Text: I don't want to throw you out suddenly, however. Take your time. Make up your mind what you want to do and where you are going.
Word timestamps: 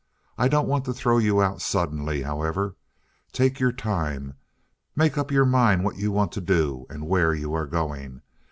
I 0.35 0.47
don't 0.47 0.67
want 0.67 0.83
to 0.85 0.93
throw 0.95 1.19
you 1.19 1.43
out 1.43 1.61
suddenly, 1.61 2.23
however. 2.23 2.75
Take 3.31 3.59
your 3.59 3.71
time. 3.71 4.33
Make 4.95 5.15
up 5.15 5.29
your 5.29 5.45
mind 5.45 5.83
what 5.83 5.97
you 5.97 6.11
want 6.11 6.31
to 6.31 6.41
do 6.41 6.87
and 6.89 7.07
where 7.07 7.35
you 7.35 7.53
are 7.53 7.67
going. 7.67 8.23